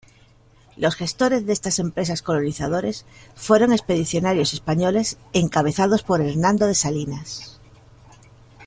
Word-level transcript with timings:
Los 0.77 0.95
gestores 0.95 1.45
de 1.45 1.53
estas 1.53 1.77
empresas 1.77 2.23
colonizadores 2.23 3.05
fueron 3.35 3.71
expedicionarios 3.71 4.51
españoles 4.51 5.19
encabezados 5.31 6.01
por 6.01 6.21
Hernando 6.21 6.65
de 6.65 6.73
Salinas. 6.73 7.59